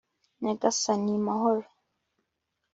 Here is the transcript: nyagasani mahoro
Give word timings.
nyagasani 0.41 1.13
mahoro 1.25 1.67